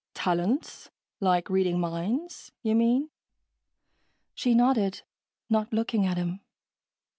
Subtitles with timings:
[0.15, 0.89] "Talents?
[1.19, 3.11] Like reading minds, you mean?"
[4.33, 5.03] She nodded,
[5.47, 6.39] not looking at him.